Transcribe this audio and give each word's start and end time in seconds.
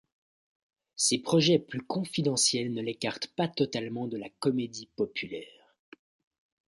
Ces 0.95 1.19
projets 1.19 1.59
plus 1.59 1.81
confidentiels 1.85 2.73
ne 2.73 2.81
l'écartent 2.81 3.27
pas 3.27 3.47
totalement 3.47 4.07
de 4.07 4.17
la 4.17 4.29
comédie 4.39 4.89
populaire. 4.95 5.75